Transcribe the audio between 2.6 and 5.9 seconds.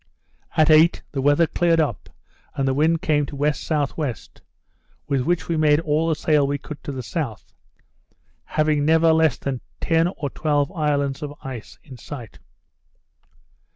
the wind came to W.S.W., with which we made